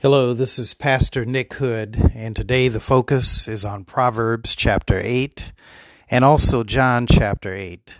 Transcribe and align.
Hello, 0.00 0.32
this 0.32 0.60
is 0.60 0.74
Pastor 0.74 1.24
Nick 1.24 1.54
Hood, 1.54 2.12
and 2.14 2.36
today 2.36 2.68
the 2.68 2.78
focus 2.78 3.48
is 3.48 3.64
on 3.64 3.84
Proverbs 3.84 4.54
chapter 4.54 5.00
8 5.02 5.50
and 6.08 6.24
also 6.24 6.62
John 6.62 7.08
chapter 7.08 7.52
8. 7.52 7.94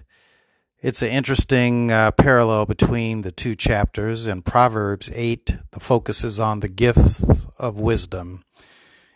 It's 0.80 1.02
an 1.02 1.08
interesting 1.08 1.90
uh, 1.90 2.12
parallel 2.12 2.66
between 2.66 3.22
the 3.22 3.32
two 3.32 3.56
chapters. 3.56 4.28
In 4.28 4.42
Proverbs 4.42 5.10
8, 5.12 5.56
the 5.72 5.80
focus 5.80 6.22
is 6.22 6.38
on 6.38 6.60
the 6.60 6.68
gifts 6.68 7.48
of 7.58 7.80
wisdom. 7.80 8.44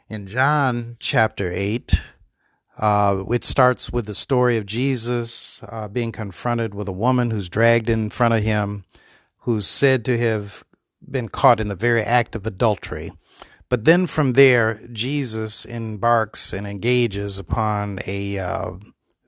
In 0.09 0.27
John 0.27 0.97
chapter 0.99 1.53
8, 1.53 2.03
uh, 2.79 3.23
it 3.31 3.45
starts 3.45 3.93
with 3.93 4.07
the 4.07 4.13
story 4.13 4.57
of 4.57 4.67
Jesus 4.67 5.63
uh, 5.69 5.87
being 5.87 6.11
confronted 6.11 6.75
with 6.75 6.89
a 6.89 6.93
woman 6.93 7.31
who's 7.31 7.49
dragged 7.49 7.89
in 7.89 8.11
front 8.11 8.35
of 8.35 8.43
him, 8.43 8.87
who's 9.43 9.69
said 9.69 10.05
to 10.07 10.19
have 10.19 10.65
been 11.11 11.29
caught 11.29 11.61
in 11.61 11.69
the 11.69 11.75
very 11.75 12.03
act 12.03 12.35
of 12.35 12.47
adultery. 12.47 13.13
But 13.69 13.85
then 13.85 14.07
from 14.07 14.33
there, 14.33 14.81
Jesus 14.93 15.65
embarks 15.65 16.53
and 16.53 16.67
engages 16.67 17.39
upon 17.39 18.01
a 18.07 18.39
uh, 18.39 18.73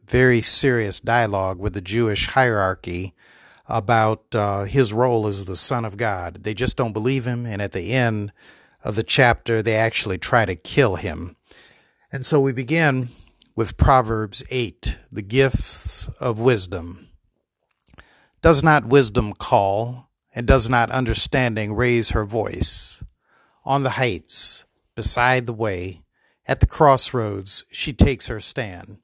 very 0.06 0.42
serious 0.42 1.00
dialogue 1.00 1.58
with 1.58 1.74
the 1.74 1.80
Jewish 1.80 2.28
hierarchy 2.28 3.14
about 3.66 4.34
uh, 4.34 4.64
his 4.64 4.92
role 4.92 5.26
as 5.26 5.46
the 5.46 5.56
Son 5.56 5.84
of 5.84 5.96
God. 5.96 6.42
They 6.42 6.54
just 6.54 6.76
don't 6.76 6.92
believe 6.92 7.24
him, 7.24 7.46
and 7.46 7.62
at 7.62 7.72
the 7.72 7.92
end 7.92 8.32
of 8.82 8.96
the 8.96 9.02
chapter, 9.02 9.62
they 9.62 9.76
actually 9.76 10.18
try 10.18 10.44
to 10.44 10.54
kill 10.54 10.96
him. 10.96 11.36
And 12.12 12.26
so 12.26 12.38
we 12.38 12.52
begin 12.52 13.08
with 13.56 13.76
Proverbs 13.76 14.44
8, 14.50 14.98
the 15.10 15.22
gifts 15.22 16.08
of 16.20 16.38
wisdom. 16.38 17.08
Does 18.42 18.62
not 18.62 18.86
wisdom 18.86 19.32
call? 19.32 20.10
And 20.34 20.46
does 20.46 20.68
not 20.68 20.90
understanding 20.90 21.74
raise 21.74 22.10
her 22.10 22.24
voice. 22.24 23.02
On 23.64 23.82
the 23.82 23.90
heights, 23.90 24.64
beside 24.94 25.46
the 25.46 25.52
way, 25.52 26.02
at 26.46 26.60
the 26.60 26.66
crossroads, 26.66 27.64
she 27.70 27.92
takes 27.92 28.26
her 28.26 28.40
stand. 28.40 28.98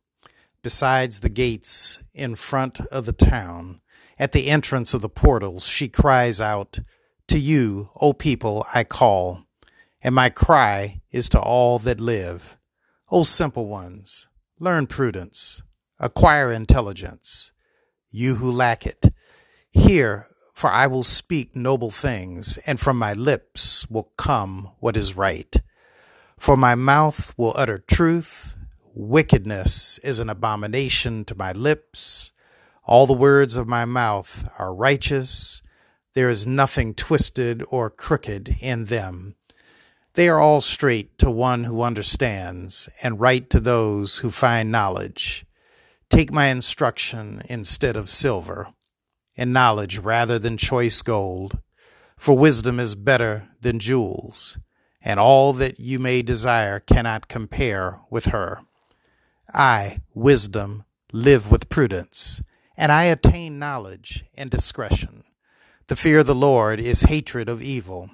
Besides 0.63 1.21
the 1.21 1.31
gates 1.31 2.03
in 2.13 2.35
front 2.35 2.81
of 2.81 3.07
the 3.07 3.13
town, 3.13 3.81
at 4.19 4.33
the 4.33 4.49
entrance 4.49 4.93
of 4.93 5.01
the 5.01 5.09
portals, 5.09 5.67
she 5.67 5.89
cries 5.89 6.41
out, 6.41 6.81
To 7.29 7.39
you, 7.39 7.91
O 7.99 8.13
people, 8.13 8.67
I 8.75 8.85
call, 8.85 9.47
and 10.03 10.15
my 10.15 10.29
cry 10.29 11.01
is 11.11 11.31
to 11.31 11.41
all 11.41 11.79
that 11.79 12.01
live. 12.01 12.59
O 13.11 13.23
simple 13.23 13.67
ones, 13.67 14.29
learn 14.59 14.87
prudence, 14.87 15.63
acquire 15.99 16.53
intelligence. 16.53 17.53
You 18.11 18.35
who 18.35 18.51
lack 18.51 18.87
it, 18.87 19.07
hear 19.71 20.27
for 20.61 20.71
I 20.71 20.87
will 20.87 21.05
speak 21.05 21.57
noble 21.57 21.91
things, 21.91 22.59
and 22.67 22.79
from 22.79 22.99
my 22.99 23.15
lips 23.15 23.89
will 23.89 24.13
come 24.19 24.71
what 24.79 24.95
is 24.95 25.17
right. 25.17 25.57
For 26.37 26.55
my 26.55 26.75
mouth 26.75 27.33
will 27.39 27.55
utter 27.57 27.79
truth. 27.79 28.59
Wickedness 28.93 29.97
is 30.05 30.19
an 30.19 30.29
abomination 30.29 31.25
to 31.25 31.35
my 31.35 31.53
lips. 31.53 32.33
All 32.85 33.07
the 33.07 33.15
words 33.15 33.57
of 33.57 33.69
my 33.69 33.87
mouth 33.87 34.51
are 34.59 34.75
righteous. 34.75 35.63
There 36.13 36.29
is 36.29 36.47
nothing 36.47 36.93
twisted 36.93 37.65
or 37.71 37.89
crooked 37.89 38.57
in 38.61 38.85
them. 38.85 39.37
They 40.13 40.29
are 40.29 40.41
all 40.41 40.61
straight 40.61 41.17
to 41.21 41.31
one 41.31 41.65
who 41.65 41.81
understands, 41.81 42.91
and 43.03 43.19
right 43.19 43.49
to 43.49 43.61
those 43.61 44.19
who 44.19 44.31
find 44.31 44.71
knowledge. 44.71 45.47
Take 46.11 46.31
my 46.31 46.49
instruction 46.49 47.41
instead 47.49 47.97
of 47.97 48.11
silver 48.11 48.75
and 49.37 49.53
knowledge 49.53 49.99
rather 49.99 50.39
than 50.39 50.57
choice 50.57 51.03
gold. 51.03 51.59
For 52.17 52.37
wisdom 52.37 52.79
is 52.79 52.95
better 52.95 53.49
than 53.61 53.79
jewels, 53.79 54.59
and 55.01 55.19
all 55.19 55.53
that 55.55 55.81
you 55.81 55.99
may 55.99 56.23
desire 56.23 56.79
cannot 56.79 57.29
compare 57.29 58.01
with 58.11 58.27
her. 58.27 58.61
I, 59.55 60.01
wisdom, 60.15 60.85
live 61.13 61.51
with 61.51 61.69
prudence, 61.69 62.43
and 62.77 62.93
I 62.93 63.05
attain 63.05 63.59
knowledge 63.59 64.25
and 64.35 64.51
discretion. 64.51 65.25
The 65.87 65.97
fear 65.97 66.19
of 66.19 66.27
the 66.27 66.35
Lord 66.35 66.79
is 66.79 67.03
hatred 67.03 67.49
of 67.49 67.63
evil. 67.63 68.11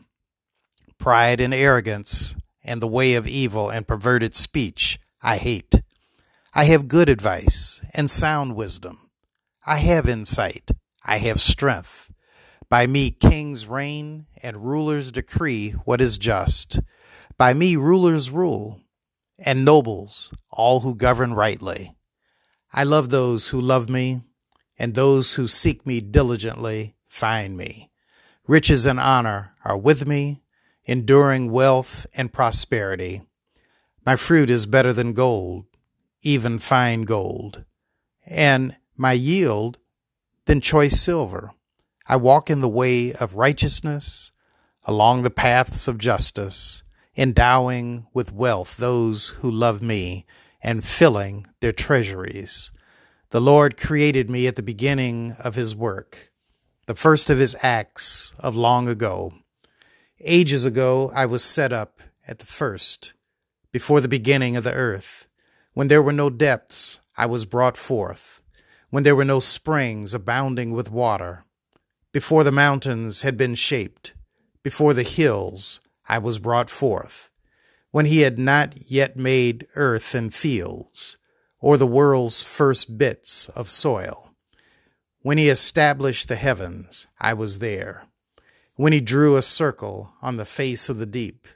Pride 0.98 1.40
and 1.40 1.52
arrogance, 1.52 2.36
and 2.64 2.80
the 2.80 2.86
way 2.86 3.14
of 3.14 3.26
evil 3.26 3.68
and 3.68 3.86
perverted 3.86 4.34
speech, 4.34 4.98
I 5.22 5.36
hate. 5.36 5.82
I 6.54 6.64
have 6.64 6.88
good 6.88 7.08
advice 7.08 7.80
and 7.92 8.10
sound 8.10 8.56
wisdom. 8.56 9.10
I 9.66 9.78
have 9.78 10.08
insight 10.08 10.70
I 11.08 11.18
have 11.18 11.40
strength. 11.40 12.12
By 12.68 12.88
me 12.88 13.12
kings 13.12 13.66
reign 13.66 14.26
and 14.42 14.64
rulers 14.64 15.12
decree 15.12 15.70
what 15.70 16.00
is 16.00 16.18
just. 16.18 16.80
By 17.38 17.54
me 17.54 17.76
rulers 17.76 18.28
rule 18.28 18.80
and 19.38 19.64
nobles, 19.64 20.32
all 20.50 20.80
who 20.80 20.96
govern 20.96 21.32
rightly. 21.32 21.94
I 22.72 22.82
love 22.82 23.10
those 23.10 23.48
who 23.48 23.60
love 23.60 23.88
me, 23.88 24.22
and 24.78 24.94
those 24.94 25.34
who 25.34 25.46
seek 25.46 25.86
me 25.86 26.00
diligently 26.00 26.96
find 27.06 27.56
me. 27.56 27.90
Riches 28.48 28.84
and 28.84 28.98
honor 28.98 29.52
are 29.64 29.78
with 29.78 30.06
me, 30.06 30.42
enduring 30.84 31.52
wealth 31.52 32.06
and 32.14 32.32
prosperity. 32.32 33.22
My 34.04 34.16
fruit 34.16 34.50
is 34.50 34.66
better 34.66 34.92
than 34.92 35.12
gold, 35.12 35.66
even 36.22 36.58
fine 36.58 37.02
gold, 37.02 37.64
and 38.26 38.76
my 38.96 39.12
yield 39.12 39.78
than 40.46 40.60
choice 40.60 41.00
silver. 41.00 41.50
I 42.08 42.16
walk 42.16 42.48
in 42.50 42.60
the 42.60 42.68
way 42.68 43.12
of 43.12 43.34
righteousness, 43.34 44.32
along 44.84 45.22
the 45.22 45.30
paths 45.30 45.88
of 45.88 45.98
justice, 45.98 46.84
endowing 47.16 48.06
with 48.14 48.32
wealth 48.32 48.76
those 48.76 49.30
who 49.40 49.50
love 49.50 49.82
me, 49.82 50.24
and 50.62 50.84
filling 50.84 51.46
their 51.60 51.72
treasuries. 51.72 52.70
The 53.30 53.40
Lord 53.40 53.76
created 53.76 54.30
me 54.30 54.46
at 54.46 54.56
the 54.56 54.62
beginning 54.62 55.36
of 55.40 55.56
his 55.56 55.74
work, 55.74 56.30
the 56.86 56.94
first 56.94 57.28
of 57.28 57.38
his 57.38 57.56
acts 57.62 58.32
of 58.38 58.56
long 58.56 58.88
ago. 58.88 59.32
Ages 60.20 60.64
ago 60.64 61.10
I 61.14 61.26
was 61.26 61.42
set 61.42 61.72
up 61.72 62.00
at 62.28 62.38
the 62.38 62.46
first, 62.46 63.14
before 63.72 64.00
the 64.00 64.08
beginning 64.08 64.56
of 64.56 64.64
the 64.64 64.72
earth. 64.72 65.26
When 65.74 65.88
there 65.88 66.02
were 66.02 66.12
no 66.12 66.30
depths, 66.30 67.00
I 67.16 67.26
was 67.26 67.44
brought 67.44 67.76
forth 67.76 68.35
when 68.96 69.02
there 69.02 69.14
were 69.14 69.26
no 69.26 69.40
springs 69.40 70.14
abounding 70.14 70.72
with 70.72 70.90
water, 70.90 71.44
before 72.12 72.42
the 72.42 72.50
mountains 72.50 73.20
had 73.20 73.36
been 73.36 73.54
shaped, 73.54 74.14
before 74.62 74.94
the 74.94 75.02
hills 75.02 75.80
I 76.08 76.16
was 76.16 76.38
brought 76.38 76.70
forth, 76.70 77.28
when 77.90 78.06
he 78.06 78.20
had 78.20 78.38
not 78.38 78.90
yet 78.90 79.14
made 79.14 79.66
earth 79.74 80.14
and 80.14 80.32
fields, 80.32 81.18
or 81.60 81.76
the 81.76 81.86
world's 81.86 82.42
first 82.42 82.96
bits 82.96 83.50
of 83.50 83.68
soil. 83.68 84.30
When 85.20 85.36
he 85.36 85.50
established 85.50 86.28
the 86.28 86.36
heavens, 86.36 87.06
I 87.20 87.34
was 87.34 87.58
there. 87.58 88.06
When 88.76 88.94
he 88.94 89.02
drew 89.02 89.36
a 89.36 89.42
circle 89.42 90.14
on 90.22 90.38
the 90.38 90.46
face 90.46 90.88
of 90.88 90.96
the 90.96 91.04
deep, 91.04 91.46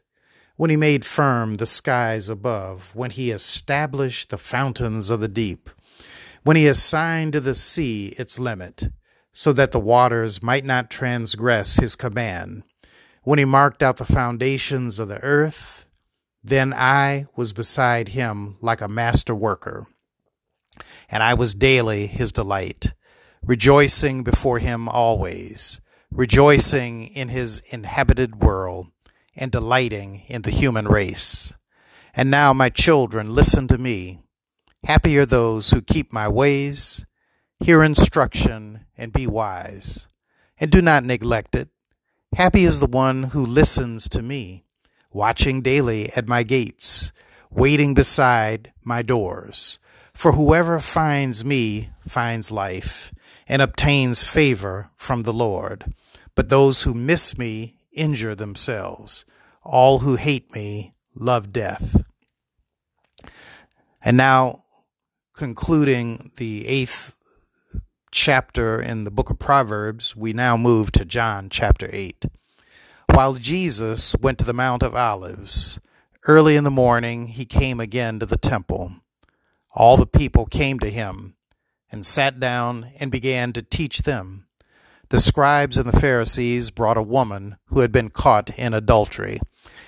when 0.57 0.69
he 0.69 0.77
made 0.77 1.07
firm 1.07 1.55
the 1.55 1.65
skies 1.65 2.29
above, 2.29 2.95
when 2.95 3.13
he 3.13 3.31
established 3.31 4.29
the 4.29 4.37
fountains 4.37 5.09
of 5.09 5.21
the 5.21 5.29
deep, 5.29 5.71
when 6.43 6.57
he 6.57 6.67
assigned 6.67 7.33
to 7.33 7.41
the 7.41 7.55
sea 7.55 8.15
its 8.19 8.39
limit, 8.39 8.89
so 9.33 9.53
that 9.53 9.73
the 9.73 9.81
waters 9.81 10.43
might 10.43 10.65
not 10.65 10.91
transgress 10.91 11.77
his 11.77 11.97
command, 11.97 12.63
when 13.23 13.39
he 13.39 13.45
marked 13.45 13.83
out 13.83 13.99
the 13.99 14.05
foundations 14.05 14.99
of 14.99 15.09
the 15.09 15.23
earth, 15.23 15.87
then 16.43 16.73
I 16.73 17.27
was 17.37 17.53
beside 17.53 18.09
him 18.09 18.57
like 18.61 18.81
a 18.81 18.89
master 18.89 19.35
worker, 19.35 19.87
and 21.11 21.23
I 21.23 21.35
was 21.35 21.55
daily 21.55 22.07
his 22.07 22.33
delight, 22.33 22.95
rejoicing 23.43 24.23
before 24.23 24.59
him 24.59 24.89
always, 24.89 25.81
rejoicing 26.11 27.09
in 27.09 27.29
his 27.29 27.61
inhabited 27.71 28.43
world, 28.43 28.87
and 29.37 29.53
delighting 29.53 30.23
in 30.27 30.43
the 30.43 30.51
human 30.51 30.89
race. 30.89 31.53
And 32.15 32.31
now, 32.31 32.53
my 32.53 32.69
children, 32.69 33.35
listen 33.35 33.69
to 33.69 33.79
me 33.79 34.21
Happy 34.85 35.17
are 35.19 35.27
those 35.27 35.71
who 35.71 35.83
keep 35.83 36.13
my 36.13 36.29
ways, 36.29 37.05
hear 37.61 37.83
instruction, 37.83 38.87
and 38.97 39.13
be 39.13 39.27
wise, 39.27 40.09
and 40.59 40.71
do 40.71 40.81
not 40.81 41.05
neglect 41.05 41.55
it. 41.55 41.69
Happy 42.35 42.65
is 42.65 42.81
the 42.81 42.87
one 42.87 43.25
who 43.25 43.45
listens 43.45 44.09
to 44.09 44.23
me, 44.23 44.65
watching 45.13 45.61
daily 45.61 46.11
at 46.17 46.29
my 46.29 46.43
gates, 46.43 47.13
waiting 47.51 47.93
beside 47.93 48.73
my 48.83 49.03
doors. 49.03 49.79
For 50.15 50.33
whoever 50.33 50.79
finds 50.79 51.45
me 51.45 51.91
finds 52.07 52.53
life 52.53 53.13
and 53.49 53.61
obtains 53.61 54.23
favor 54.23 54.91
from 54.97 55.23
the 55.23 55.33
Lord. 55.33 55.93
But 56.35 56.49
those 56.49 56.83
who 56.83 56.95
miss 56.95 57.37
me 57.37 57.77
injure 57.93 58.35
themselves. 58.35 59.25
All 59.63 60.01
who 60.01 60.17
hate 60.17 60.55
me 60.55 60.95
love 61.15 61.53
death. 61.53 62.05
And 64.03 64.17
now 64.17 64.65
concluding 65.41 66.31
the 66.37 66.67
eighth 66.69 67.17
chapter 68.11 68.79
in 68.79 69.05
the 69.05 69.11
book 69.11 69.31
of 69.31 69.39
Proverbs, 69.39 70.15
we 70.15 70.35
now 70.35 70.55
move 70.55 70.93
to 70.93 71.03
John 71.07 71.49
chapter 71.49 71.89
8. 71.91 72.27
While 73.15 73.33
Jesus 73.33 74.15
went 74.21 74.39
to 74.41 74.45
the 74.45 74.53
Mount 74.53 74.83
of 74.83 74.95
Olives, 74.95 75.81
early 76.29 76.57
in 76.57 76.65
the 76.65 76.71
morning 76.71 77.29
he 77.29 77.47
came 77.47 77.81
again 77.81 78.19
to 78.19 78.27
the 78.27 78.37
temple. 78.37 78.97
All 79.73 79.97
the 79.97 80.05
people 80.05 80.45
came 80.45 80.79
to 80.81 80.91
him 80.91 81.37
and 81.91 82.05
sat 82.05 82.39
down 82.39 82.91
and 83.01 83.11
began 83.11 83.55
to 83.55 83.63
teach 83.63 84.03
them. 84.03 84.47
The 85.09 85.21
scribes 85.21 85.79
and 85.79 85.91
the 85.91 85.99
Pharisees 85.99 86.71
brought 86.71 86.99
a 86.99 87.03
woman 87.03 87.57
who 87.69 87.81
had 87.81 87.93
been 87.93 88.11
caught 88.11 88.51
in 88.59 88.75
adultery, 88.75 89.41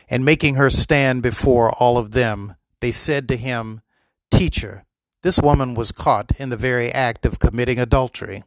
and 0.08 0.24
making 0.24 0.54
her 0.54 0.70
stand 0.70 1.22
before 1.22 1.70
all 1.72 1.98
of 1.98 2.12
them, 2.12 2.54
they 2.80 2.90
said 2.90 3.28
to 3.28 3.36
him, 3.36 3.82
Teacher, 4.30 4.86
this 5.22 5.38
woman 5.38 5.74
was 5.74 5.92
caught 5.92 6.32
in 6.38 6.50
the 6.50 6.56
very 6.56 6.90
act 6.90 7.24
of 7.24 7.38
committing 7.38 7.78
adultery. 7.78 8.42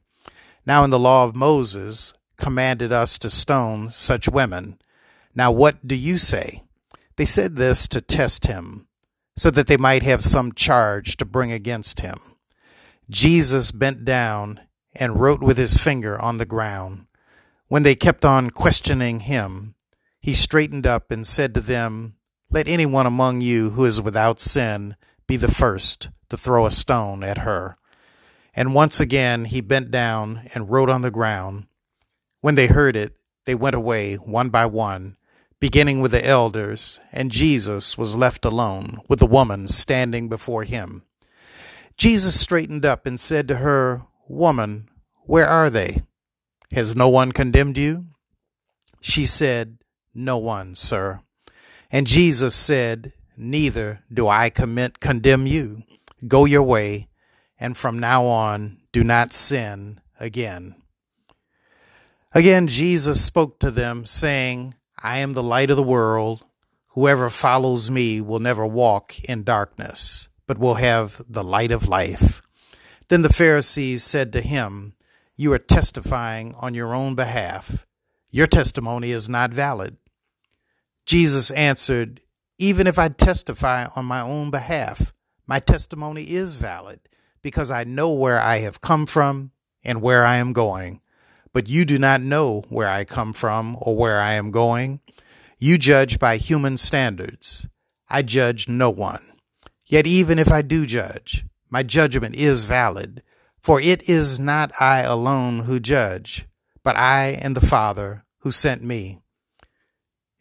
Now, 0.65 0.83
in 0.83 0.89
the 0.89 0.99
law 0.99 1.23
of 1.23 1.35
Moses, 1.35 2.13
commanded 2.37 2.91
us 2.91 3.17
to 3.19 3.29
stone 3.29 3.89
such 3.89 4.27
women. 4.27 4.77
Now, 5.33 5.51
what 5.51 5.87
do 5.87 5.95
you 5.95 6.17
say? 6.17 6.63
They 7.15 7.25
said 7.25 7.55
this 7.55 7.87
to 7.89 8.01
test 8.01 8.47
him, 8.47 8.87
so 9.37 9.49
that 9.51 9.67
they 9.67 9.77
might 9.77 10.03
have 10.03 10.23
some 10.23 10.53
charge 10.53 11.17
to 11.17 11.25
bring 11.25 11.51
against 11.51 12.01
him. 12.01 12.19
Jesus 13.09 13.71
bent 13.71 14.03
down 14.03 14.59
and 14.93 15.19
wrote 15.19 15.41
with 15.41 15.57
his 15.57 15.77
finger 15.77 16.19
on 16.19 16.37
the 16.37 16.45
ground. 16.45 17.05
When 17.67 17.83
they 17.83 17.95
kept 17.95 18.25
on 18.25 18.49
questioning 18.49 19.21
him, 19.21 19.75
he 20.19 20.33
straightened 20.33 20.87
up 20.87 21.11
and 21.11 21.25
said 21.25 21.53
to 21.53 21.61
them, 21.61 22.15
Let 22.49 22.67
anyone 22.67 23.05
among 23.05 23.41
you 23.41 23.71
who 23.71 23.85
is 23.85 24.01
without 24.01 24.39
sin 24.39 24.95
be 25.27 25.37
the 25.37 25.51
first 25.51 26.09
to 26.29 26.37
throw 26.37 26.65
a 26.65 26.71
stone 26.71 27.23
at 27.23 27.39
her. 27.39 27.75
And 28.55 28.73
once 28.73 28.99
again 28.99 29.45
he 29.45 29.61
bent 29.61 29.91
down 29.91 30.49
and 30.53 30.69
wrote 30.69 30.89
on 30.89 31.01
the 31.01 31.11
ground. 31.11 31.67
When 32.41 32.55
they 32.55 32.67
heard 32.67 32.95
it, 32.95 33.17
they 33.45 33.55
went 33.55 33.75
away 33.75 34.15
one 34.15 34.49
by 34.49 34.65
one, 34.65 35.17
beginning 35.59 36.01
with 36.01 36.11
the 36.11 36.25
elders, 36.25 36.99
and 37.11 37.31
Jesus 37.31 37.97
was 37.97 38.17
left 38.17 38.45
alone 38.45 38.99
with 39.07 39.19
the 39.19 39.25
woman 39.25 39.67
standing 39.67 40.29
before 40.29 40.63
him. 40.63 41.03
Jesus 41.97 42.39
straightened 42.39 42.85
up 42.85 43.05
and 43.05 43.19
said 43.19 43.47
to 43.47 43.57
her, 43.57 44.03
Woman, 44.27 44.89
where 45.23 45.47
are 45.47 45.69
they? 45.69 46.01
Has 46.71 46.95
no 46.95 47.07
one 47.07 47.31
condemned 47.31 47.77
you? 47.77 48.05
She 48.99 49.25
said, 49.25 49.77
No 50.13 50.37
one, 50.37 50.75
sir. 50.75 51.21
And 51.91 52.07
Jesus 52.07 52.55
said, 52.55 53.13
Neither 53.37 54.01
do 54.11 54.27
I 54.27 54.49
commit 54.49 54.99
condemn 54.99 55.45
you. 55.45 55.83
Go 56.27 56.45
your 56.45 56.63
way, 56.63 57.09
and 57.59 57.75
from 57.75 57.99
now 57.99 58.25
on 58.25 58.77
do 58.91 59.03
not 59.03 59.33
sin 59.33 59.99
again. 60.19 60.75
Again, 62.33 62.67
Jesus 62.67 63.23
spoke 63.23 63.59
to 63.59 63.71
them, 63.71 64.05
saying, 64.05 64.75
I 65.01 65.19
am 65.19 65.33
the 65.33 65.43
light 65.43 65.69
of 65.69 65.77
the 65.77 65.83
world. 65.83 66.43
Whoever 66.89 67.29
follows 67.29 67.91
me 67.91 68.21
will 68.21 68.39
never 68.39 68.65
walk 68.65 69.19
in 69.23 69.43
darkness, 69.43 70.29
but 70.47 70.57
will 70.57 70.75
have 70.75 71.21
the 71.29 71.43
light 71.43 71.71
of 71.71 71.87
life. 71.87 72.41
Then 73.09 73.21
the 73.21 73.33
Pharisees 73.33 74.03
said 74.03 74.33
to 74.33 74.41
him, 74.41 74.95
You 75.35 75.53
are 75.53 75.59
testifying 75.59 76.55
on 76.55 76.73
your 76.73 76.93
own 76.93 77.15
behalf. 77.15 77.85
Your 78.31 78.47
testimony 78.47 79.11
is 79.11 79.29
not 79.29 79.53
valid. 79.53 79.97
Jesus 81.05 81.51
answered, 81.51 82.21
Even 82.57 82.87
if 82.87 82.97
I 82.97 83.09
testify 83.09 83.87
on 83.95 84.05
my 84.05 84.21
own 84.21 84.49
behalf, 84.49 85.13
my 85.47 85.59
testimony 85.59 86.23
is 86.23 86.57
valid 86.57 86.99
because 87.41 87.69
I 87.69 87.83
know 87.83 88.11
where 88.11 88.39
I 88.39 88.59
have 88.59 88.81
come 88.81 89.05
from 89.05 89.51
and 89.83 90.01
where 90.01 90.25
I 90.25 90.37
am 90.37 90.53
going. 90.53 91.01
But 91.53 91.69
you 91.69 91.85
do 91.85 91.97
not 91.97 92.21
know 92.21 92.63
where 92.69 92.89
I 92.89 93.05
come 93.05 93.31
from 93.31 93.77
or 93.79 93.95
where 93.95 94.19
I 94.19 94.33
am 94.33 94.51
going. 94.51 94.99
You 95.57 95.77
judge 95.77 96.19
by 96.19 96.37
human 96.37 96.77
standards. 96.77 97.67
I 98.09 98.23
judge 98.23 98.67
no 98.67 98.89
one. 98.89 99.23
Yet 99.87 100.07
even 100.07 100.39
if 100.39 100.51
I 100.51 100.61
do 100.61 100.85
judge, 100.85 101.45
my 101.69 101.83
judgment 101.83 102.35
is 102.35 102.65
valid, 102.65 103.21
for 103.59 103.79
it 103.79 104.09
is 104.09 104.39
not 104.39 104.71
I 104.79 105.01
alone 105.01 105.59
who 105.59 105.79
judge, 105.79 106.47
but 106.83 106.95
I 106.95 107.39
and 107.41 107.55
the 107.55 107.65
Father 107.65 108.25
who 108.39 108.51
sent 108.51 108.83
me. 108.83 109.19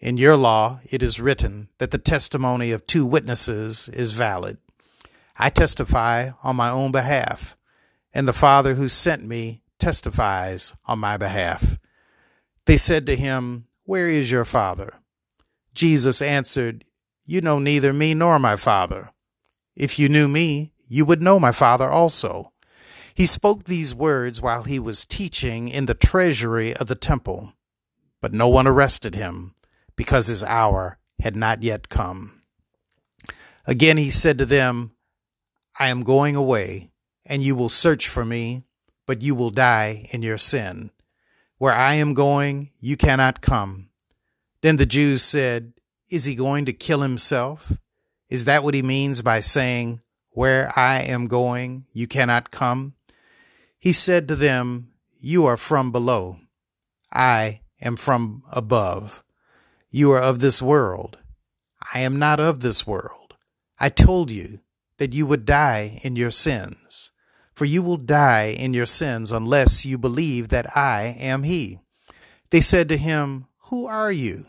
In 0.01 0.17
your 0.19 0.37
law 0.37 0.81
it 0.85 1.03
is 1.03 1.21
written 1.21 1.69
that 1.79 1.91
the 1.91 1.99
testimony 1.99 2.71
of 2.71 2.87
two 2.87 3.07
witnesses 3.07 3.89
is 3.91 4.15
valid. 4.15 4.59
I 5.37 5.51
testify 5.51 6.31
on 6.43 6.57
my 6.57 6.71
own 6.71 6.93
behalf, 6.93 7.57
and 8.13 8.29
the 8.29 8.33
Father 8.33 8.75
who 8.75 8.89
sent 8.89 9.25
me 9.25 9.63
testifies 9.79 10.75
on 10.87 11.01
my 11.01 11.17
behalf. 11.17 11.79
They 12.67 12.77
said 12.77 13.07
to 13.07 13.17
him, 13.17 13.67
Where 13.85 14.09
is 14.09 14.31
your 14.31 14.45
Father? 14.45 14.95
Jesus 15.75 16.23
answered, 16.23 16.85
You 17.25 17.41
know 17.41 17.59
neither 17.59 17.93
me 17.93 18.15
nor 18.15 18.39
my 18.39 18.57
Father. 18.57 19.11
If 19.75 19.99
you 19.99 20.09
knew 20.09 20.29
me, 20.29 20.73
you 20.87 21.05
would 21.05 21.23
know 21.23 21.41
my 21.41 21.53
Father 21.53 21.89
also. 21.89 22.53
He 23.15 23.27
spoke 23.27 23.65
these 23.65 23.95
words 23.95 24.41
while 24.41 24.63
he 24.65 24.79
was 24.79 25.05
teaching 25.05 25.69
in 25.69 25.87
the 25.87 25.95
treasury 25.95 26.75
of 26.75 26.87
the 26.87 26.95
temple, 26.95 27.53
but 28.21 28.33
no 28.33 28.49
one 28.49 28.67
arrested 28.67 29.15
him, 29.15 29.55
because 29.97 30.29
his 30.29 30.45
hour 30.45 30.99
had 31.21 31.37
not 31.37 31.63
yet 31.63 31.89
come. 31.89 32.43
Again 33.67 33.97
he 33.97 34.11
said 34.11 34.39
to 34.39 34.47
them, 34.47 34.93
I 35.79 35.89
am 35.89 36.03
going 36.03 36.37
away, 36.37 36.91
and 37.27 37.43
you 37.43 37.57
will 37.57 37.69
search 37.69 38.09
for 38.09 38.25
me, 38.25 38.65
but 39.07 39.23
you 39.23 39.35
will 39.35 39.51
die 39.51 40.09
in 40.13 40.23
your 40.23 40.39
sin. 40.39 40.91
Where 41.59 41.73
I 41.73 41.95
am 41.95 42.15
going, 42.15 42.71
you 42.79 42.97
cannot 42.97 43.41
come. 43.41 43.91
Then 44.61 44.77
the 44.77 44.87
Jews 44.87 45.23
said, 45.23 45.73
Is 46.09 46.25
he 46.25 46.35
going 46.35 46.65
to 46.67 46.73
kill 46.73 47.01
himself? 47.01 47.77
Is 48.29 48.45
that 48.45 48.63
what 48.63 48.75
he 48.75 48.83
means 48.83 49.23
by 49.23 49.41
saying, 49.41 50.01
Where 50.31 50.73
I 50.77 51.01
am 51.01 51.27
going, 51.27 51.87
you 51.93 52.07
cannot 52.07 52.51
come? 52.51 52.95
He 53.79 53.93
said 53.93 54.29
to 54.29 54.37
them, 54.37 54.93
You 55.19 55.45
are 55.45 55.57
from 55.57 55.93
below. 55.93 56.39
I 57.13 57.61
am 57.81 57.97
from 57.97 58.43
above. 58.51 59.25
You 59.91 60.11
are 60.13 60.23
of 60.23 60.41
this 60.41 60.63
world. 60.63 61.19
I 61.93 62.01
am 62.01 62.19
not 62.19 62.41
of 62.41 62.61
this 62.61 62.87
world. 62.87 63.37
I 63.79 63.89
told 63.89 64.31
you 64.31 64.61
that 64.99 65.13
you 65.13 65.27
would 65.27 65.45
die 65.45 66.01
in 66.03 66.17
your 66.17 66.31
sins. 66.31 67.13
For 67.55 67.65
you 67.65 67.83
will 67.83 67.97
die 67.97 68.47
in 68.47 68.75
your 68.75 68.87
sins 68.87 69.31
unless 69.31 69.85
you 69.85 69.97
believe 69.97 70.49
that 70.49 70.77
I 70.77 71.17
am 71.19 71.45
He. 71.45 71.81
They 72.51 72.61
said 72.61 72.89
to 72.89 72.97
him, 72.97 73.47
Who 73.71 73.87
are 73.87 74.13
you? 74.13 74.47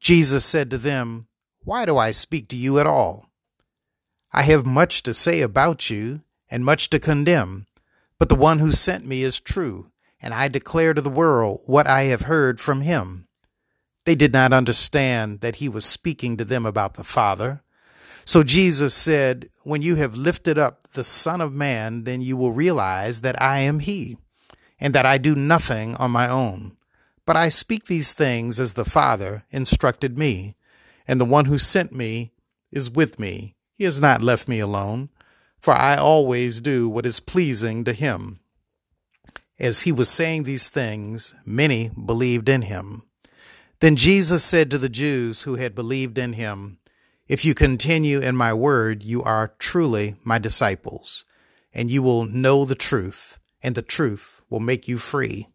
Jesus 0.00 0.44
said 0.44 0.70
to 0.70 0.78
them, 0.78 1.28
Why 1.62 1.84
do 1.84 1.98
I 1.98 2.10
speak 2.10 2.48
to 2.48 2.56
you 2.56 2.78
at 2.78 2.86
all? 2.86 3.30
I 4.32 4.42
have 4.42 4.64
much 4.64 5.02
to 5.02 5.12
say 5.12 5.42
about 5.42 5.90
you 5.90 6.22
and 6.50 6.64
much 6.64 6.88
to 6.90 6.98
condemn, 6.98 7.66
but 8.18 8.28
the 8.28 8.34
one 8.34 8.60
who 8.60 8.72
sent 8.72 9.06
me 9.06 9.22
is 9.22 9.40
true, 9.40 9.90
and 10.20 10.32
I 10.32 10.48
declare 10.48 10.94
to 10.94 11.02
the 11.02 11.10
world 11.10 11.60
what 11.66 11.86
I 11.86 12.04
have 12.04 12.22
heard 12.22 12.60
from 12.60 12.80
him. 12.80 13.28
They 14.04 14.14
did 14.14 14.32
not 14.32 14.52
understand 14.52 15.40
that 15.40 15.56
he 15.56 15.68
was 15.68 15.84
speaking 15.84 16.36
to 16.36 16.44
them 16.44 16.64
about 16.64 16.94
the 16.94 17.04
Father. 17.04 17.62
So 18.24 18.42
Jesus 18.42 18.94
said, 18.94 19.48
When 19.64 19.82
you 19.82 19.96
have 19.96 20.14
lifted 20.14 20.58
up 20.58 20.92
the 20.92 21.04
Son 21.04 21.40
of 21.40 21.52
Man, 21.52 22.04
then 22.04 22.22
you 22.22 22.36
will 22.36 22.52
realize 22.52 23.20
that 23.22 23.40
I 23.40 23.60
am 23.60 23.80
He, 23.80 24.18
and 24.80 24.94
that 24.94 25.06
I 25.06 25.18
do 25.18 25.34
nothing 25.34 25.94
on 25.96 26.10
my 26.10 26.28
own. 26.28 26.76
But 27.24 27.36
I 27.36 27.48
speak 27.48 27.86
these 27.86 28.12
things 28.12 28.58
as 28.58 28.74
the 28.74 28.84
Father 28.84 29.44
instructed 29.50 30.18
me, 30.18 30.56
and 31.06 31.20
the 31.20 31.24
one 31.24 31.46
who 31.46 31.58
sent 31.58 31.92
me 31.92 32.32
is 32.70 32.90
with 32.90 33.18
me. 33.18 33.54
He 33.74 33.84
has 33.84 34.00
not 34.00 34.22
left 34.22 34.48
me 34.48 34.60
alone, 34.60 35.10
for 35.58 35.74
I 35.74 35.96
always 35.96 36.60
do 36.60 36.88
what 36.88 37.06
is 37.06 37.20
pleasing 37.20 37.84
to 37.84 37.92
Him. 37.92 38.40
As 39.62 39.82
he 39.82 39.92
was 39.92 40.08
saying 40.08 40.42
these 40.42 40.70
things, 40.70 41.34
many 41.46 41.90
believed 41.90 42.48
in 42.48 42.62
him. 42.62 43.04
Then 43.78 43.94
Jesus 43.94 44.42
said 44.42 44.70
to 44.70 44.78
the 44.78 44.88
Jews 44.88 45.42
who 45.42 45.54
had 45.54 45.76
believed 45.76 46.18
in 46.18 46.32
him, 46.32 46.78
if 47.32 47.46
you 47.46 47.54
continue 47.54 48.20
in 48.20 48.36
my 48.36 48.52
word, 48.52 49.02
you 49.02 49.22
are 49.22 49.54
truly 49.58 50.16
my 50.22 50.38
disciples, 50.38 51.24
and 51.72 51.90
you 51.90 52.02
will 52.02 52.26
know 52.26 52.66
the 52.66 52.74
truth, 52.74 53.40
and 53.62 53.74
the 53.74 53.80
truth 53.80 54.42
will 54.50 54.60
make 54.60 54.86
you 54.86 54.98
free. 54.98 55.48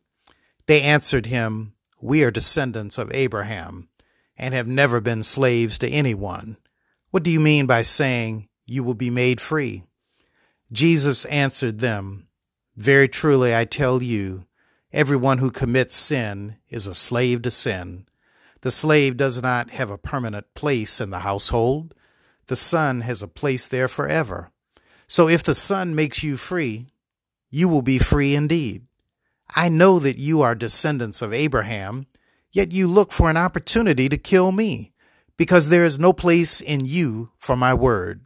They 0.66 0.82
answered 0.82 1.28
him, 1.28 1.74
We 2.02 2.24
are 2.24 2.32
descendants 2.32 2.98
of 2.98 3.12
Abraham, 3.12 3.90
and 4.36 4.56
have 4.56 4.66
never 4.66 5.00
been 5.00 5.22
slaves 5.22 5.78
to 5.78 5.88
anyone. 5.88 6.58
What 7.12 7.22
do 7.22 7.30
you 7.30 7.40
mean 7.40 7.68
by 7.68 7.84
saying 7.84 8.50
you 8.66 8.84
will 8.84 8.96
be 8.96 9.12
made 9.12 9.40
free? 9.40 9.84
Jesus 10.72 11.26
answered 11.26 11.78
them, 11.78 12.28
Very 12.76 13.08
truly 13.08 13.56
I 13.56 13.66
tell 13.66 14.02
you, 14.02 14.48
everyone 14.92 15.38
who 15.38 15.52
commits 15.52 15.96
sin 15.96 16.56
is 16.70 16.88
a 16.88 16.96
slave 16.96 17.44
to 17.44 17.52
sin. 17.52 18.08
The 18.62 18.72
slave 18.72 19.18
does 19.18 19.42
not 19.42 19.72
have 19.72 19.90
a 19.90 19.98
permanent 19.98 20.54
place 20.54 21.00
in 21.00 21.10
the 21.10 21.20
household. 21.20 21.94
The 22.48 22.56
son 22.56 23.02
has 23.02 23.22
a 23.22 23.28
place 23.28 23.68
there 23.68 23.88
forever. 23.88 24.52
So 25.08 25.30
if 25.30 25.44
the 25.44 25.56
son 25.56 25.96
makes 25.96 26.24
you 26.24 26.38
free, 26.38 26.88
you 27.50 27.70
will 27.70 27.82
be 27.82 28.00
free 28.00 28.36
indeed. 28.36 28.88
I 29.56 29.70
know 29.70 30.00
that 30.00 30.18
you 30.18 30.42
are 30.42 30.56
descendants 30.56 31.22
of 31.22 31.34
Abraham, 31.34 32.08
Yet 32.52 32.72
you 32.72 32.88
look 32.88 33.12
for 33.12 33.30
an 33.30 33.38
opportunity 33.38 34.10
to 34.10 34.18
kill 34.18 34.52
me, 34.52 34.94
because 35.38 35.70
there 35.70 35.86
is 35.86 36.00
no 36.00 36.14
place 36.14 36.62
in 36.62 36.86
you 36.86 37.32
for 37.38 37.56
my 37.56 37.74
word. 37.74 38.22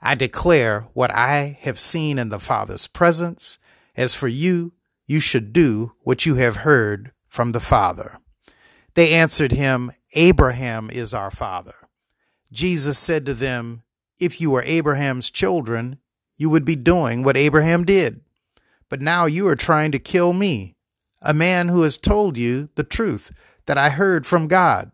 I 0.00 0.14
declare 0.14 0.88
what 0.92 1.10
I 1.10 1.58
have 1.62 1.78
seen 1.78 2.18
in 2.18 2.28
the 2.28 2.38
Father's 2.38 2.86
presence. 2.86 3.58
As 3.96 4.14
for 4.14 4.28
you, 4.28 4.72
you 5.06 5.20
should 5.20 5.52
do 5.52 5.92
what 6.02 6.26
you 6.26 6.34
have 6.34 6.56
heard 6.56 7.12
from 7.28 7.52
the 7.52 7.60
Father. 7.60 8.18
They 8.94 9.10
answered 9.10 9.52
him, 9.52 9.92
Abraham 10.14 10.90
is 10.90 11.14
our 11.14 11.30
father. 11.30 11.74
Jesus 12.52 12.98
said 12.98 13.24
to 13.26 13.34
them, 13.34 13.82
If 14.18 14.40
you 14.40 14.50
were 14.50 14.62
Abraham's 14.62 15.30
children, 15.30 15.98
you 16.36 16.50
would 16.50 16.64
be 16.64 16.76
doing 16.76 17.22
what 17.22 17.36
Abraham 17.36 17.84
did. 17.84 18.20
But 18.88 19.00
now 19.00 19.24
you 19.26 19.48
are 19.48 19.56
trying 19.56 19.92
to 19.92 19.98
kill 19.98 20.32
me, 20.32 20.76
a 21.22 21.32
man 21.32 21.68
who 21.68 21.82
has 21.82 21.96
told 21.96 22.36
you 22.36 22.68
the 22.74 22.84
truth 22.84 23.32
that 23.66 23.78
I 23.78 23.90
heard 23.90 24.26
from 24.26 24.48
God. 24.48 24.90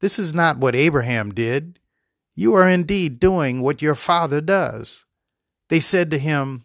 This 0.00 0.18
is 0.18 0.34
not 0.34 0.58
what 0.58 0.74
Abraham 0.74 1.32
did. 1.32 1.78
You 2.34 2.54
are 2.54 2.68
indeed 2.68 3.18
doing 3.18 3.62
what 3.62 3.82
your 3.82 3.94
father 3.94 4.40
does. 4.40 5.06
They 5.68 5.80
said 5.80 6.10
to 6.10 6.18
him, 6.18 6.64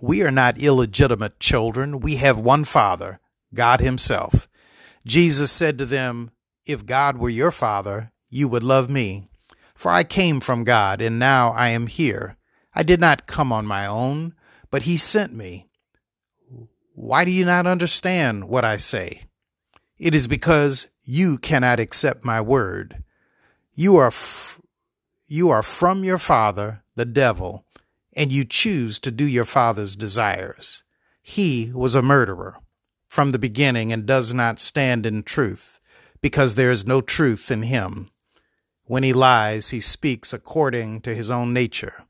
We 0.00 0.22
are 0.22 0.30
not 0.30 0.58
illegitimate 0.58 1.38
children. 1.38 2.00
We 2.00 2.16
have 2.16 2.38
one 2.38 2.64
father, 2.64 3.20
God 3.54 3.80
Himself. 3.80 4.48
Jesus 5.06 5.50
said 5.50 5.78
to 5.78 5.86
them, 5.86 6.30
If 6.66 6.86
God 6.86 7.16
were 7.16 7.28
your 7.28 7.50
father, 7.50 8.12
you 8.28 8.48
would 8.48 8.62
love 8.62 8.90
me. 8.90 9.28
For 9.74 9.90
I 9.90 10.04
came 10.04 10.40
from 10.40 10.64
God, 10.64 11.00
and 11.00 11.18
now 11.18 11.52
I 11.52 11.68
am 11.68 11.86
here. 11.86 12.36
I 12.74 12.82
did 12.82 13.00
not 13.00 13.26
come 13.26 13.50
on 13.50 13.66
my 13.66 13.86
own, 13.86 14.34
but 14.70 14.82
He 14.82 14.96
sent 14.96 15.32
me. 15.32 15.68
Why 16.94 17.24
do 17.24 17.30
you 17.30 17.46
not 17.46 17.66
understand 17.66 18.48
what 18.48 18.64
I 18.64 18.76
say? 18.76 19.22
It 19.98 20.14
is 20.14 20.26
because 20.26 20.88
you 21.02 21.38
cannot 21.38 21.80
accept 21.80 22.24
my 22.24 22.40
word. 22.40 23.02
You 23.72 23.96
are, 23.96 24.08
f- 24.08 24.60
you 25.26 25.48
are 25.48 25.62
from 25.62 26.04
your 26.04 26.18
father, 26.18 26.84
the 26.94 27.06
devil, 27.06 27.64
and 28.12 28.30
you 28.30 28.44
choose 28.44 28.98
to 29.00 29.10
do 29.10 29.24
your 29.24 29.46
father's 29.46 29.96
desires. 29.96 30.82
He 31.22 31.72
was 31.74 31.94
a 31.94 32.02
murderer 32.02 32.58
from 33.10 33.32
the 33.32 33.40
beginning 33.40 33.92
and 33.92 34.06
does 34.06 34.32
not 34.32 34.60
stand 34.60 35.04
in 35.04 35.20
truth, 35.20 35.80
because 36.20 36.54
there 36.54 36.70
is 36.70 36.86
no 36.86 37.00
truth 37.00 37.50
in 37.50 37.64
him. 37.64 38.06
When 38.84 39.02
he 39.02 39.12
lies, 39.12 39.70
he 39.70 39.80
speaks 39.80 40.32
according 40.32 41.00
to 41.00 41.12
his 41.12 41.28
own 41.28 41.52
nature, 41.52 42.04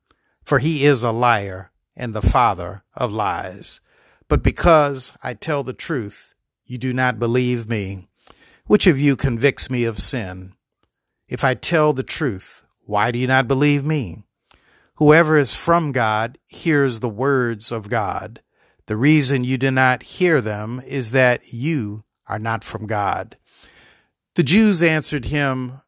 for 0.44 0.58
he 0.58 0.84
is 0.84 1.02
a 1.02 1.10
liar 1.10 1.72
and 1.96 2.12
the 2.12 2.20
father 2.20 2.84
of 2.94 3.14
lies. 3.14 3.80
But 4.28 4.42
because 4.42 5.16
I 5.22 5.32
tell 5.32 5.62
the 5.62 5.72
truth, 5.72 6.34
you 6.66 6.76
do 6.76 6.92
not 6.92 7.18
believe 7.18 7.66
me. 7.66 8.06
Which 8.66 8.86
of 8.86 9.00
you 9.00 9.16
convicts 9.16 9.70
me 9.70 9.84
of 9.84 9.98
sin? 9.98 10.52
If 11.30 11.44
I 11.44 11.54
tell 11.54 11.94
the 11.94 12.02
truth, 12.02 12.62
why 12.84 13.10
do 13.10 13.18
you 13.18 13.26
not 13.26 13.48
believe 13.48 13.86
me? 13.86 14.24
Whoever 14.96 15.38
is 15.38 15.54
from 15.54 15.92
God 15.92 16.36
hears 16.46 17.00
the 17.00 17.08
words 17.08 17.72
of 17.72 17.88
God. 17.88 18.42
The 18.90 18.96
reason 18.96 19.44
you 19.44 19.56
do 19.56 19.70
not 19.70 20.02
hear 20.02 20.40
them 20.40 20.82
is 20.84 21.12
that 21.12 21.52
you 21.52 22.02
are 22.26 22.40
not 22.40 22.64
from 22.64 22.88
God. 22.88 23.36
The 24.34 24.42
Jews 24.42 24.82
answered 24.82 25.26
him, 25.26 25.80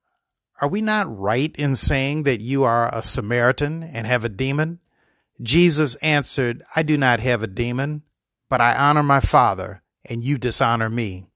Are 0.60 0.68
we 0.68 0.80
not 0.82 1.18
right 1.18 1.52
in 1.56 1.74
saying 1.74 2.22
that 2.22 2.38
you 2.38 2.62
are 2.62 2.94
a 2.94 3.02
Samaritan 3.02 3.82
and 3.82 4.06
have 4.06 4.24
a 4.24 4.28
demon? 4.28 4.78
Jesus 5.42 5.96
answered, 5.96 6.62
I 6.76 6.84
do 6.84 6.96
not 6.96 7.18
have 7.18 7.42
a 7.42 7.48
demon 7.48 8.04
but 8.48 8.60
I 8.60 8.76
honor 8.76 9.02
my 9.02 9.18
Father, 9.18 9.82
and 10.04 10.22
you 10.22 10.38
dishonor 10.38 10.88
me. 10.88 11.26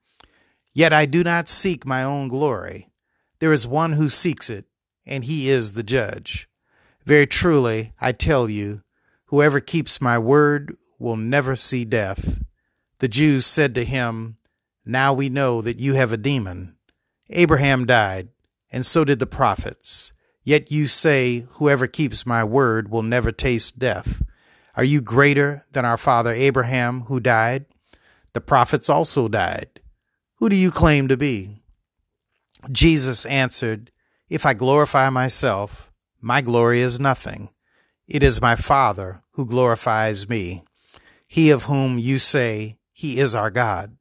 Yet 0.72 0.92
I 0.92 1.04
do 1.04 1.24
not 1.24 1.48
seek 1.48 1.84
my 1.84 2.04
own 2.04 2.28
glory. 2.28 2.90
There 3.40 3.52
is 3.52 3.66
one 3.66 3.94
who 3.94 4.08
seeks 4.08 4.48
it, 4.48 4.66
and 5.04 5.24
he 5.24 5.48
is 5.48 5.72
the 5.72 5.82
judge. 5.82 6.48
Very 7.04 7.26
truly, 7.26 7.92
I 8.00 8.12
tell 8.12 8.48
you, 8.48 8.82
whoever 9.24 9.58
keeps 9.58 10.00
my 10.00 10.16
word 10.16 10.76
will 10.98 11.16
never 11.16 11.56
see 11.56 11.84
death. 11.84 12.42
The 12.98 13.08
Jews 13.08 13.46
said 13.46 13.74
to 13.74 13.84
him, 13.84 14.36
Now 14.84 15.12
we 15.12 15.28
know 15.28 15.60
that 15.60 15.78
you 15.78 15.94
have 15.94 16.12
a 16.12 16.16
demon. 16.16 16.76
Abraham 17.30 17.86
died, 17.86 18.28
and 18.70 18.84
so 18.86 19.04
did 19.04 19.18
the 19.18 19.26
prophets. 19.26 20.12
Yet 20.42 20.70
you 20.70 20.86
say, 20.86 21.46
Whoever 21.50 21.86
keeps 21.86 22.24
my 22.24 22.44
word 22.44 22.90
will 22.90 23.02
never 23.02 23.32
taste 23.32 23.78
death. 23.78 24.22
Are 24.76 24.84
you 24.84 25.00
greater 25.00 25.64
than 25.72 25.84
our 25.84 25.96
father 25.96 26.32
Abraham, 26.32 27.02
who 27.02 27.20
died? 27.20 27.66
The 28.32 28.40
prophets 28.40 28.88
also 28.88 29.28
died. 29.28 29.80
Who 30.36 30.48
do 30.48 30.56
you 30.56 30.70
claim 30.70 31.08
to 31.08 31.16
be? 31.16 31.62
Jesus 32.70 33.24
answered, 33.26 33.90
If 34.28 34.44
I 34.44 34.54
glorify 34.54 35.08
myself, 35.10 35.90
my 36.20 36.40
glory 36.40 36.80
is 36.80 37.00
nothing. 37.00 37.50
It 38.08 38.22
is 38.22 38.40
my 38.40 38.56
Father 38.56 39.22
who 39.32 39.46
glorifies 39.46 40.28
me, 40.28 40.64
he 41.26 41.50
of 41.50 41.64
whom 41.64 41.98
you 41.98 42.18
say, 42.18 42.78
He 42.92 43.18
is 43.18 43.34
our 43.34 43.50
God, 43.50 43.96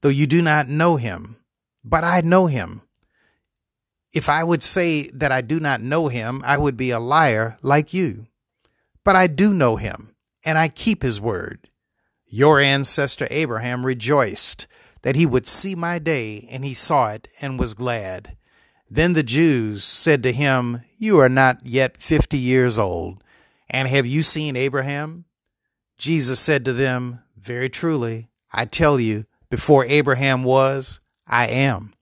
though 0.00 0.08
you 0.08 0.26
do 0.26 0.42
not 0.42 0.68
know 0.68 0.96
him. 0.96 1.36
But 1.84 2.04
I 2.04 2.20
know 2.20 2.46
him. 2.46 2.82
If 4.12 4.28
I 4.28 4.42
would 4.42 4.62
say 4.62 5.08
that 5.10 5.32
I 5.32 5.40
do 5.40 5.60
not 5.60 5.80
know 5.80 6.08
him, 6.08 6.42
I 6.44 6.58
would 6.58 6.76
be 6.76 6.90
a 6.90 6.98
liar 6.98 7.58
like 7.62 7.94
you. 7.94 8.26
But 9.04 9.16
I 9.16 9.28
do 9.28 9.54
know 9.54 9.76
him 9.76 10.10
and 10.44 10.58
I 10.58 10.68
keep 10.68 11.02
his 11.02 11.20
word. 11.20 11.68
Your 12.26 12.60
ancestor 12.60 13.26
Abraham 13.30 13.84
rejoiced 13.84 14.66
that 15.02 15.16
he 15.16 15.26
would 15.26 15.46
see 15.46 15.74
my 15.74 15.98
day, 15.98 16.46
and 16.50 16.64
he 16.64 16.74
saw 16.74 17.10
it 17.10 17.28
and 17.40 17.58
was 17.58 17.74
glad. 17.74 18.36
Then 18.88 19.14
the 19.14 19.22
Jews 19.22 19.82
said 19.82 20.22
to 20.22 20.32
him, 20.32 20.82
You 20.98 21.18
are 21.18 21.28
not 21.28 21.64
yet 21.64 21.96
fifty 21.96 22.38
years 22.38 22.78
old, 22.78 23.22
and 23.68 23.88
have 23.88 24.06
you 24.06 24.22
seen 24.22 24.56
Abraham? 24.56 25.24
Jesus 26.00 26.40
said 26.40 26.64
to 26.64 26.72
them, 26.72 27.20
Very 27.36 27.68
truly, 27.68 28.30
I 28.50 28.64
tell 28.64 28.98
you, 28.98 29.26
before 29.50 29.84
Abraham 29.84 30.44
was, 30.44 30.98
I 31.26 31.46
am. 31.46 31.92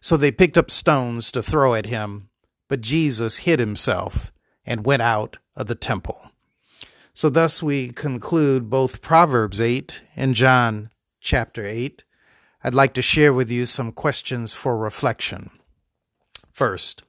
So 0.00 0.16
they 0.16 0.30
picked 0.30 0.56
up 0.56 0.70
stones 0.70 1.32
to 1.32 1.42
throw 1.42 1.74
at 1.74 1.86
him, 1.86 2.28
but 2.68 2.80
Jesus 2.80 3.38
hid 3.38 3.58
himself 3.58 4.32
and 4.64 4.86
went 4.86 5.02
out 5.02 5.38
of 5.56 5.66
the 5.66 5.74
temple. 5.74 6.30
So, 7.14 7.28
thus 7.28 7.60
we 7.60 7.88
conclude 7.88 8.70
both 8.70 9.02
Proverbs 9.02 9.60
8 9.60 10.02
and 10.14 10.36
John 10.36 10.90
chapter 11.20 11.66
8. 11.66 12.04
I'd 12.62 12.76
like 12.76 12.94
to 12.94 13.02
share 13.02 13.32
with 13.32 13.50
you 13.50 13.66
some 13.66 13.90
questions 13.90 14.54
for 14.54 14.78
reflection. 14.78 15.50
First, 16.52 17.02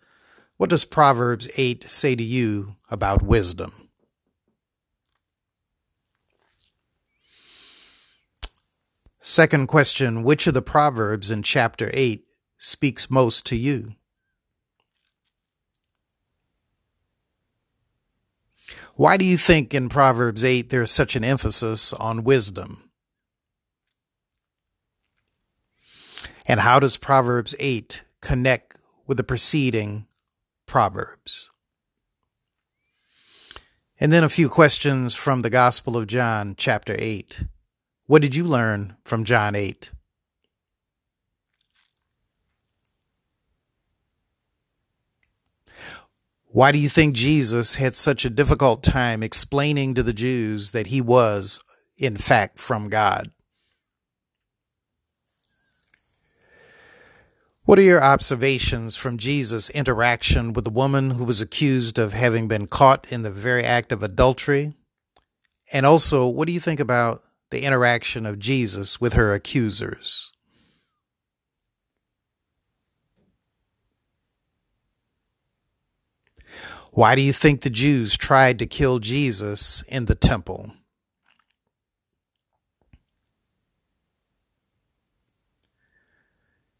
what 0.57 0.71
does 0.71 0.83
Proverbs 0.83 1.47
8 1.57 1.87
say 1.87 2.15
to 2.15 2.23
you 2.23 2.75
about 2.89 3.21
wisdom? 3.21 3.82
Second 9.25 9.67
question 9.67 10.23
Which 10.23 10.47
of 10.47 10.53
the 10.53 10.61
Proverbs 10.61 11.31
in 11.31 11.43
chapter 11.43 11.89
8 11.93 12.25
speaks 12.57 13.09
most 13.09 13.45
to 13.45 13.55
you? 13.55 13.95
Why 18.95 19.15
do 19.15 19.23
you 19.23 19.37
think 19.37 19.73
in 19.73 19.87
Proverbs 19.87 20.43
8 20.43 20.69
there's 20.69 20.91
such 20.91 21.15
an 21.15 21.23
emphasis 21.23 21.93
on 21.93 22.25
wisdom? 22.25 22.89
And 26.45 26.59
how 26.59 26.81
does 26.81 26.97
Proverbs 26.97 27.55
8 27.61 28.03
connect 28.19 28.75
with 29.07 29.15
the 29.15 29.23
preceding 29.23 30.05
Proverbs? 30.65 31.49
And 34.01 34.11
then 34.11 34.25
a 34.25 34.29
few 34.29 34.49
questions 34.49 35.15
from 35.15 35.39
the 35.39 35.49
Gospel 35.49 35.95
of 35.95 36.07
John, 36.07 36.55
chapter 36.57 36.97
8. 36.99 37.45
What 38.05 38.21
did 38.21 38.35
you 38.35 38.43
learn 38.43 38.97
from 39.05 39.23
John 39.23 39.55
8? 39.55 39.91
Why 46.47 46.71
do 46.71 46.77
you 46.77 46.89
think 46.89 47.15
Jesus 47.15 47.75
had 47.75 47.95
such 47.95 48.25
a 48.25 48.29
difficult 48.29 48.83
time 48.83 49.23
explaining 49.23 49.95
to 49.95 50.03
the 50.03 50.13
Jews 50.13 50.71
that 50.71 50.87
he 50.87 51.01
was, 51.01 51.63
in 51.97 52.15
fact, 52.15 52.59
from 52.59 52.89
God? 52.89 53.31
What 57.63 57.79
are 57.79 57.83
your 57.83 58.03
observations 58.03 58.97
from 58.97 59.17
Jesus' 59.17 59.69
interaction 59.69 60.51
with 60.51 60.65
the 60.65 60.69
woman 60.69 61.11
who 61.11 61.23
was 61.23 61.41
accused 61.41 61.97
of 61.97 62.11
having 62.11 62.49
been 62.49 62.67
caught 62.67 63.09
in 63.11 63.21
the 63.21 63.31
very 63.31 63.63
act 63.63 63.93
of 63.93 64.03
adultery? 64.03 64.73
And 65.71 65.85
also, 65.85 66.27
what 66.27 66.45
do 66.45 66.53
you 66.53 66.59
think 66.59 66.81
about 66.81 67.23
the 67.53 67.63
interaction 67.63 68.25
of 68.25 68.39
Jesus 68.39 68.99
with 68.99 69.13
her 69.13 69.31
accusers? 69.31 70.31
Why 76.93 77.13
do 77.13 77.21
you 77.21 77.31
think 77.31 77.61
the 77.61 77.69
Jews 77.69 78.17
tried 78.17 78.57
to 78.57 78.65
kill 78.65 78.97
Jesus 78.97 79.83
in 79.83 80.05
the 80.05 80.15
temple? 80.15 80.73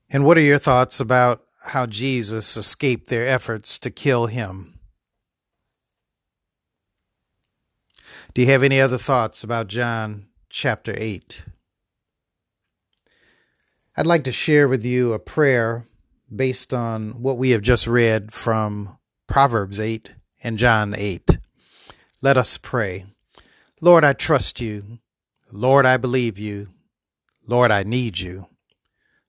And 0.10 0.26
what 0.26 0.40
are 0.40 0.42
your 0.42 0.58
thoughts 0.58 1.00
about 1.00 1.44
how 1.68 1.86
Jesus 1.86 2.58
escaped 2.58 3.10
their 3.10 3.28
efforts 3.28 3.78
to 3.78 3.92
kill 3.92 4.26
him? 4.26 4.80
Do 8.34 8.42
you 8.42 8.48
have 8.48 8.64
any 8.64 8.82
other 8.82 8.98
thoughts 8.98 9.44
about 9.44 9.68
John 9.68 10.30
chapter 10.54 10.94
8? 10.96 11.46
I'd 13.98 14.06
like 14.06 14.24
to 14.26 14.32
share 14.32 14.68
with 14.68 14.86
you 14.86 15.12
a 15.12 15.20
prayer 15.20 15.86
based 16.34 16.76
on 16.76 17.24
what 17.24 17.40
we 17.40 17.50
have 17.50 17.64
just 17.64 17.88
read 17.88 18.32
from 18.32 19.00
Proverbs 19.28 19.80
8 19.80 20.14
and 20.44 20.60
John 20.60 20.94
8. 20.96 21.40
Let 22.22 22.38
us 22.38 22.60
pray. 22.60 23.08
Lord, 23.82 24.04
I 24.04 24.14
trust 24.14 24.62
you. 24.62 25.00
Lord, 25.52 25.88
I 25.88 25.98
believe 25.98 26.38
you. 26.38 26.68
Lord, 27.48 27.72
I 27.72 27.82
need 27.82 28.20
you. 28.20 28.46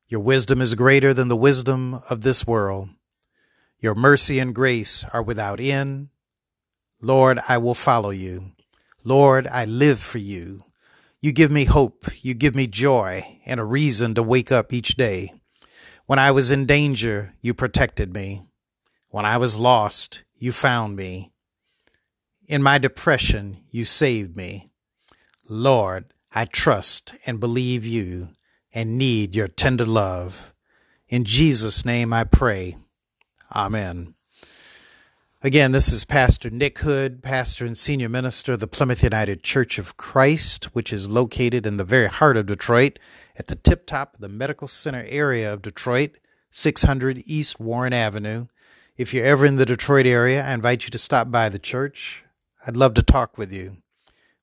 Your 0.07 0.21
wisdom 0.21 0.61
is 0.61 0.75
greater 0.75 1.15
than 1.15 1.29
the 1.29 1.37
wisdom 1.37 2.03
of 2.11 2.21
this 2.21 2.47
world. 2.47 2.91
Your 3.81 3.95
mercy 3.95 4.39
and 4.39 4.55
grace 4.55 5.07
are 5.15 5.23
without 5.23 5.59
end. 5.59 6.11
Lord, 7.01 7.41
I 7.49 7.57
will 7.57 7.75
follow 7.75 8.11
you. 8.11 8.53
Lord, 9.03 9.47
I 9.47 9.65
live 9.65 10.01
for 10.01 10.19
you. 10.19 10.65
You 11.25 11.33
give 11.33 11.51
me 11.51 11.65
hope, 11.65 12.05
you 12.21 12.35
give 12.35 12.55
me 12.55 12.67
joy, 12.67 13.41
and 13.47 13.59
a 13.59 13.65
reason 13.65 14.15
to 14.15 14.23
wake 14.23 14.53
up 14.53 14.75
each 14.75 14.95
day. 14.95 15.33
When 16.05 16.19
I 16.19 16.31
was 16.31 16.51
in 16.51 16.67
danger, 16.67 17.33
you 17.41 17.55
protected 17.55 18.13
me. 18.13 18.43
When 19.09 19.25
I 19.25 19.39
was 19.39 19.59
lost, 19.59 20.23
you 20.35 20.53
found 20.53 20.97
me. 20.97 21.33
In 22.47 22.63
my 22.63 22.77
depression, 22.77 23.65
you 23.71 23.87
saved 23.87 24.37
me. 24.37 24.71
Lord, 25.49 26.13
I 26.35 26.45
trust 26.45 27.15
and 27.25 27.41
believe 27.41 27.87
you 27.87 28.29
and 28.75 28.99
need 28.99 29.35
your 29.35 29.49
tender 29.49 29.87
love. 29.87 30.53
In 31.09 31.25
Jesus' 31.25 31.87
name 31.87 32.13
I 32.13 32.25
pray. 32.25 32.77
Amen. 33.51 34.13
Again, 35.45 35.73
this 35.73 35.93
is 35.93 36.07
Pastor 36.07 36.49
Nick 36.49 36.79
Hood, 36.79 37.23
pastor 37.23 37.67
and 37.67 37.77
senior 37.77 38.09
minister 38.09 38.55
of 38.55 38.61
the 38.61 38.67
Plymouth 38.67 39.03
United 39.03 39.43
Church 39.43 39.79
of 39.79 39.99
Christ, 39.99 40.75
which 40.75 40.91
is 40.91 41.11
located 41.11 41.67
in 41.67 41.77
the 41.77 41.85
very 41.85 42.07
heart 42.07 42.39
of 42.39 42.47
Detroit 42.47 42.99
at 43.37 43.49
the 43.49 43.55
tip 43.55 43.85
top 43.85 44.15
of 44.15 44.21
the 44.23 44.31
Medical 44.31 44.69
Center 44.69 45.05
area 45.07 45.53
of 45.53 45.61
Detroit, 45.61 46.13
600 46.49 47.25
East 47.27 47.61
Warren 47.61 47.93
Avenue. 47.93 48.47
If 48.97 49.13
you're 49.13 49.27
ever 49.27 49.45
in 49.45 49.57
the 49.57 49.67
Detroit 49.67 50.07
area, 50.07 50.43
I 50.43 50.55
invite 50.55 50.85
you 50.85 50.91
to 50.91 50.99
stop 50.99 51.31
by 51.31 51.51
the 51.51 51.59
church. 51.59 52.25
I'd 52.67 52.75
love 52.75 52.95
to 52.95 53.03
talk 53.03 53.37
with 53.37 53.53
you. 53.53 53.77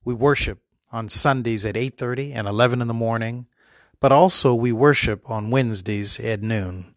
We 0.06 0.14
worship 0.14 0.60
on 0.92 1.10
Sundays 1.10 1.66
at 1.66 1.76
8:30 1.76 2.32
and 2.32 2.48
11 2.48 2.80
in 2.80 2.88
the 2.88 2.94
morning, 2.94 3.48
but 4.00 4.12
also 4.12 4.54
we 4.54 4.72
worship 4.72 5.28
on 5.28 5.50
Wednesdays 5.50 6.20
at 6.20 6.44
noon. 6.44 6.91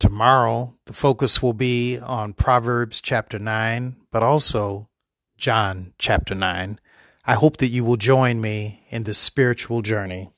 Tomorrow, 0.00 0.76
the 0.86 0.92
focus 0.92 1.42
will 1.42 1.54
be 1.54 1.98
on 1.98 2.32
Proverbs 2.32 3.00
chapter 3.00 3.38
9, 3.38 3.96
but 4.12 4.22
also 4.22 4.88
John 5.36 5.92
chapter 5.98 6.36
9. 6.36 6.78
I 7.26 7.34
hope 7.34 7.56
that 7.56 7.68
you 7.68 7.82
will 7.84 7.96
join 7.96 8.40
me 8.40 8.84
in 8.90 9.02
this 9.02 9.18
spiritual 9.18 9.82
journey. 9.82 10.30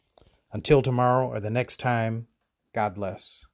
Until 0.51 0.81
tomorrow 0.81 1.29
or 1.29 1.41
the 1.41 1.51
next 1.51 1.77
time, 1.77 2.27
God 2.75 2.95
bless. 2.95 3.45